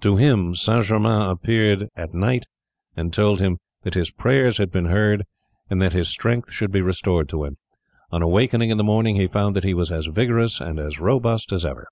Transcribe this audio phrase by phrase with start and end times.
[0.00, 0.84] To him St.
[0.84, 2.46] Germain appeared at night
[2.96, 5.22] and told him that his prayers had been heard,
[5.70, 7.56] and that his strength should be restored to him.
[8.10, 11.52] On awakening in the morning he found that he was as vigorous and as robust
[11.52, 11.86] as ever.